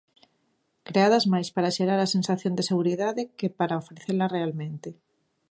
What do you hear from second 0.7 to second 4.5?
Creadas máis para xerar a sensación de seguridade que para ofrecela